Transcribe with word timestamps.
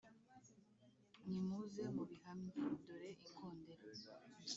nimuze 1.27 1.83
mubihamye; 1.95 2.49
dore 2.83 3.11
ikondera 3.25 3.85